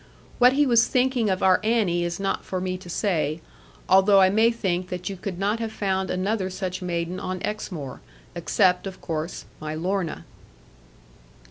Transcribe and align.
What 0.39 0.53
he 0.53 0.65
was 0.65 0.87
thinking 0.87 1.29
of 1.29 1.43
our 1.43 1.59
Annie 1.63 2.03
is 2.03 2.19
not 2.19 2.43
for 2.43 2.59
me 2.59 2.75
to 2.75 2.89
say, 2.89 3.39
although 3.87 4.19
I 4.19 4.31
may 4.31 4.49
think 4.49 4.89
that 4.89 5.09
you 5.09 5.15
could 5.15 5.37
not 5.37 5.59
have 5.59 5.71
found 5.71 6.09
another 6.09 6.49
such 6.49 6.81
maiden 6.81 7.19
on 7.19 7.39
Exmoor, 7.43 8.01
except 8.33 8.87
(of 8.87 8.99
course) 8.99 9.45
my 9.59 9.75
Lorna. 9.75 10.25